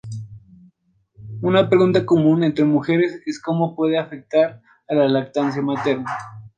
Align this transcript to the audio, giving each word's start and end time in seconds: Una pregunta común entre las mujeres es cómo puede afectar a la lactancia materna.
Una 1.43 1.69
pregunta 1.69 2.07
común 2.07 2.43
entre 2.43 2.65
las 2.65 2.73
mujeres 2.73 3.21
es 3.27 3.39
cómo 3.39 3.75
puede 3.75 3.99
afectar 3.99 4.59
a 4.87 4.95
la 4.95 5.07
lactancia 5.07 5.61
materna. 5.61 6.09